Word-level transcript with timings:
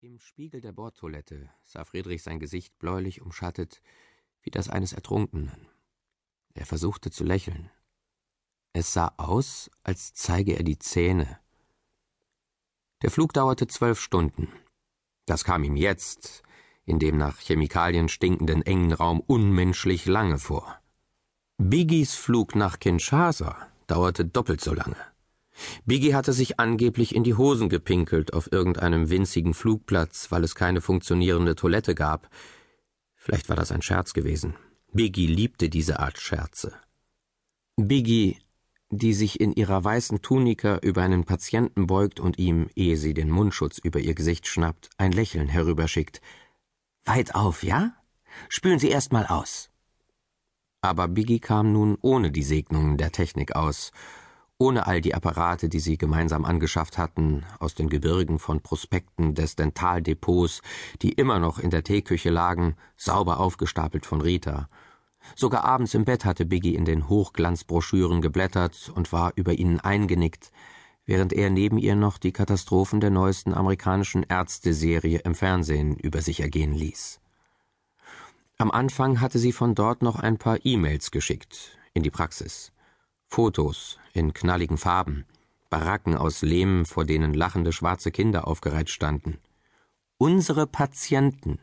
Im 0.00 0.20
Spiegel 0.20 0.60
der 0.60 0.70
Bordtoilette 0.70 1.50
sah 1.64 1.82
Friedrich 1.82 2.22
sein 2.22 2.38
Gesicht 2.38 2.78
bläulich 2.78 3.20
umschattet, 3.20 3.82
wie 4.42 4.50
das 4.50 4.68
eines 4.68 4.92
Ertrunkenen. 4.92 5.66
Er 6.54 6.66
versuchte 6.66 7.10
zu 7.10 7.24
lächeln. 7.24 7.68
Es 8.72 8.92
sah 8.92 9.12
aus, 9.16 9.68
als 9.82 10.14
zeige 10.14 10.52
er 10.52 10.62
die 10.62 10.78
Zähne. 10.78 11.40
Der 13.02 13.10
Flug 13.10 13.32
dauerte 13.32 13.66
zwölf 13.66 14.00
Stunden. 14.00 14.46
Das 15.26 15.42
kam 15.42 15.64
ihm 15.64 15.74
jetzt, 15.74 16.44
in 16.84 17.00
dem 17.00 17.18
nach 17.18 17.40
Chemikalien 17.40 18.08
stinkenden 18.08 18.62
engen 18.62 18.92
Raum, 18.92 19.18
unmenschlich 19.18 20.06
lange 20.06 20.38
vor. 20.38 20.80
Biggies 21.56 22.14
Flug 22.14 22.54
nach 22.54 22.78
Kinshasa 22.78 23.66
dauerte 23.88 24.24
doppelt 24.24 24.60
so 24.60 24.74
lange. 24.74 24.96
Biggie 25.84 26.14
hatte 26.14 26.32
sich 26.32 26.60
angeblich 26.60 27.14
in 27.14 27.24
die 27.24 27.34
Hosen 27.34 27.68
gepinkelt 27.68 28.32
auf 28.32 28.52
irgendeinem 28.52 29.10
winzigen 29.10 29.54
Flugplatz, 29.54 30.30
weil 30.30 30.44
es 30.44 30.54
keine 30.54 30.80
funktionierende 30.80 31.54
Toilette 31.54 31.94
gab. 31.94 32.28
Vielleicht 33.16 33.48
war 33.48 33.56
das 33.56 33.72
ein 33.72 33.82
Scherz 33.82 34.12
gewesen. 34.12 34.54
Biggie 34.92 35.26
liebte 35.26 35.68
diese 35.68 36.00
Art 36.00 36.18
Scherze. 36.18 36.72
Biggie, 37.76 38.38
die 38.90 39.12
sich 39.12 39.40
in 39.40 39.52
ihrer 39.52 39.84
weißen 39.84 40.22
Tunika 40.22 40.78
über 40.78 41.02
einen 41.02 41.24
Patienten 41.24 41.86
beugt 41.86 42.20
und 42.20 42.38
ihm, 42.38 42.68
ehe 42.74 42.96
sie 42.96 43.14
den 43.14 43.30
Mundschutz 43.30 43.78
über 43.78 44.00
ihr 44.00 44.14
Gesicht 44.14 44.46
schnappt, 44.46 44.90
ein 44.96 45.12
Lächeln 45.12 45.48
herüberschickt. 45.48 46.20
Weit 47.04 47.34
auf, 47.34 47.62
ja? 47.62 47.94
Spülen 48.48 48.78
Sie 48.78 48.88
erst 48.88 49.12
mal 49.12 49.26
aus. 49.26 49.70
Aber 50.80 51.08
Biggie 51.08 51.40
kam 51.40 51.72
nun 51.72 51.98
ohne 52.00 52.30
die 52.30 52.42
Segnungen 52.42 52.96
der 52.96 53.12
Technik 53.12 53.56
aus 53.56 53.92
ohne 54.58 54.86
all 54.86 55.00
die 55.00 55.14
Apparate, 55.14 55.68
die 55.68 55.78
sie 55.78 55.96
gemeinsam 55.96 56.44
angeschafft 56.44 56.98
hatten, 56.98 57.44
aus 57.60 57.74
den 57.74 57.88
Gebirgen 57.88 58.38
von 58.40 58.60
Prospekten 58.60 59.34
des 59.34 59.54
Dentaldepots, 59.54 60.62
die 61.00 61.12
immer 61.12 61.38
noch 61.38 61.58
in 61.60 61.70
der 61.70 61.84
Teeküche 61.84 62.30
lagen, 62.30 62.74
sauber 62.96 63.38
aufgestapelt 63.38 64.04
von 64.04 64.20
Rita. 64.20 64.68
Sogar 65.36 65.64
abends 65.64 65.94
im 65.94 66.04
Bett 66.04 66.24
hatte 66.24 66.44
Biggie 66.44 66.74
in 66.74 66.84
den 66.84 67.08
Hochglanzbroschüren 67.08 68.20
geblättert 68.20 68.90
und 68.94 69.12
war 69.12 69.32
über 69.36 69.52
ihnen 69.52 69.78
eingenickt, 69.78 70.50
während 71.06 71.32
er 71.32 71.50
neben 71.50 71.78
ihr 71.78 71.94
noch 71.94 72.18
die 72.18 72.32
Katastrophen 72.32 73.00
der 73.00 73.10
neuesten 73.10 73.54
amerikanischen 73.54 74.24
Ärzteserie 74.24 75.20
im 75.20 75.34
Fernsehen 75.34 75.96
über 75.96 76.20
sich 76.20 76.40
ergehen 76.40 76.72
ließ. 76.72 77.20
Am 78.58 78.72
Anfang 78.72 79.20
hatte 79.20 79.38
sie 79.38 79.52
von 79.52 79.76
dort 79.76 80.02
noch 80.02 80.18
ein 80.18 80.36
paar 80.36 80.58
E-Mails 80.64 81.12
geschickt, 81.12 81.78
in 81.94 82.02
die 82.02 82.10
Praxis. 82.10 82.72
Fotos 83.28 83.98
in 84.14 84.32
knalligen 84.32 84.78
Farben, 84.78 85.26
Baracken 85.70 86.16
aus 86.16 86.42
Lehm, 86.42 86.86
vor 86.86 87.04
denen 87.04 87.34
lachende 87.34 87.72
schwarze 87.72 88.10
Kinder 88.10 88.48
aufgereiht 88.48 88.88
standen. 88.88 89.38
Unsere 90.16 90.66
Patienten. 90.66 91.60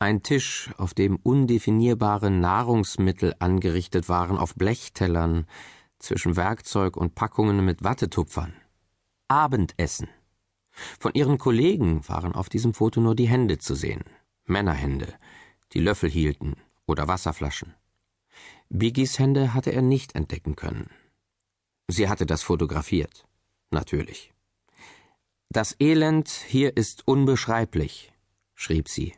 Ein 0.00 0.22
Tisch, 0.22 0.70
auf 0.76 0.92
dem 0.92 1.16
undefinierbare 1.16 2.30
Nahrungsmittel 2.30 3.34
angerichtet 3.38 4.08
waren 4.08 4.36
auf 4.36 4.54
Blechtellern, 4.56 5.46
zwischen 6.00 6.36
Werkzeug 6.36 6.96
und 6.96 7.14
Packungen 7.14 7.64
mit 7.64 7.84
Wattetupfern. 7.84 8.54
Abendessen. 9.28 10.08
Von 10.98 11.14
ihren 11.14 11.38
Kollegen 11.38 12.06
waren 12.08 12.34
auf 12.34 12.48
diesem 12.48 12.74
Foto 12.74 13.00
nur 13.00 13.14
die 13.14 13.28
Hände 13.28 13.58
zu 13.58 13.74
sehen. 13.74 14.02
Männerhände, 14.44 15.14
die 15.72 15.80
Löffel 15.80 16.10
hielten 16.10 16.56
oder 16.86 17.08
Wasserflaschen. 17.08 17.74
Biggies 18.70 19.18
Hände 19.18 19.54
hatte 19.54 19.72
er 19.72 19.82
nicht 19.82 20.14
entdecken 20.14 20.56
können. 20.56 20.90
Sie 21.88 22.08
hatte 22.08 22.26
das 22.26 22.42
fotografiert. 22.42 23.26
Natürlich. 23.70 24.32
Das 25.50 25.76
Elend 25.78 26.28
hier 26.28 26.76
ist 26.76 27.06
unbeschreiblich, 27.06 28.12
schrieb 28.54 28.88
sie. 28.88 29.14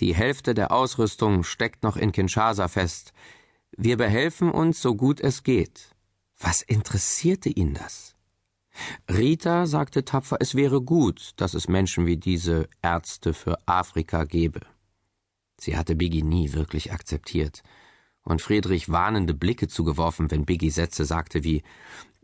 Die 0.00 0.14
Hälfte 0.14 0.54
der 0.54 0.72
Ausrüstung 0.72 1.44
steckt 1.44 1.82
noch 1.82 1.96
in 1.96 2.12
Kinshasa 2.12 2.68
fest. 2.68 3.12
Wir 3.76 3.96
behelfen 3.96 4.50
uns, 4.50 4.80
so 4.80 4.94
gut 4.94 5.20
es 5.20 5.42
geht. 5.42 5.94
Was 6.38 6.62
interessierte 6.62 7.48
ihn 7.48 7.74
das? 7.74 8.16
Rita 9.08 9.66
sagte 9.66 10.04
tapfer, 10.04 10.38
es 10.40 10.54
wäre 10.54 10.80
gut, 10.80 11.32
dass 11.36 11.54
es 11.54 11.68
Menschen 11.68 12.06
wie 12.06 12.16
diese 12.16 12.68
Ärzte 12.80 13.34
für 13.34 13.58
Afrika 13.66 14.24
gebe. 14.24 14.60
Sie 15.60 15.76
hatte 15.76 15.94
Biggie 15.94 16.22
nie 16.22 16.54
wirklich 16.54 16.92
akzeptiert 16.92 17.62
und 18.24 18.42
Friedrich 18.42 18.90
warnende 18.90 19.34
Blicke 19.34 19.68
zugeworfen, 19.68 20.30
wenn 20.30 20.44
Biggie 20.44 20.70
Sätze 20.70 21.04
sagte 21.04 21.44
wie 21.44 21.62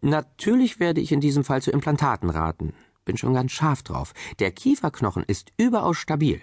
Natürlich 0.00 0.78
werde 0.78 1.00
ich 1.00 1.10
in 1.10 1.20
diesem 1.20 1.42
Fall 1.42 1.60
zu 1.60 1.72
Implantaten 1.72 2.30
raten. 2.30 2.72
Bin 3.04 3.16
schon 3.16 3.34
ganz 3.34 3.52
scharf 3.52 3.82
drauf. 3.82 4.12
Der 4.38 4.52
Kieferknochen 4.52 5.24
ist 5.24 5.52
überaus 5.56 5.96
stabil. 5.96 6.40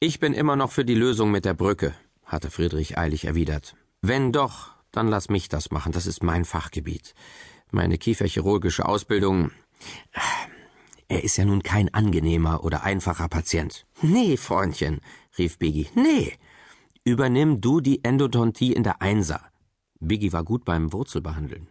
Ich 0.00 0.20
bin 0.20 0.34
immer 0.34 0.54
noch 0.54 0.70
für 0.70 0.84
die 0.84 0.94
Lösung 0.94 1.30
mit 1.30 1.44
der 1.44 1.54
Brücke, 1.54 1.94
hatte 2.24 2.50
Friedrich 2.50 2.98
eilig 2.98 3.24
erwidert. 3.24 3.74
Wenn 4.02 4.32
doch, 4.32 4.72
dann 4.92 5.08
lass 5.08 5.28
mich 5.28 5.48
das 5.48 5.70
machen, 5.70 5.92
das 5.92 6.06
ist 6.06 6.22
mein 6.22 6.44
Fachgebiet. 6.44 7.14
Meine 7.70 7.98
kieferchirurgische 7.98 8.86
Ausbildung. 8.86 9.50
Er 11.08 11.24
ist 11.24 11.36
ja 11.36 11.44
nun 11.44 11.62
kein 11.62 11.92
angenehmer 11.92 12.64
oder 12.64 12.82
einfacher 12.82 13.28
Patient. 13.28 13.86
Nee, 14.02 14.36
Freundchen, 14.36 15.00
rief 15.38 15.58
Biggie. 15.58 15.88
Nee, 15.94 16.34
Übernimm 17.08 17.62
du 17.62 17.80
die 17.80 18.04
Endodontie 18.04 18.74
in 18.74 18.82
der 18.82 19.00
Einser. 19.00 19.50
Biggie 19.98 20.30
war 20.34 20.44
gut 20.44 20.66
beim 20.66 20.92
Wurzelbehandeln. 20.92 21.68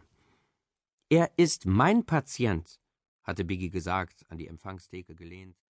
Er 1.10 1.30
ist 1.38 1.68
mein 1.68 2.08
Patient, 2.08 2.80
hatte 3.22 3.46
Biggie 3.46 3.70
gesagt, 3.70 4.26
an 4.30 4.40
die 4.40 4.48
Empfangstheke 4.48 5.14
gelehnt. 5.14 5.56